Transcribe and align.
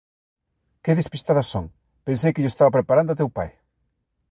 _Que 0.83 0.97
despistada 0.99 1.43
son, 1.51 1.65
pensei 2.07 2.31
que 2.33 2.41
llo 2.41 2.51
estaba 2.53 2.75
preparando 2.77 3.11
a 3.11 3.19
teu 3.19 3.29
pai. 3.37 3.49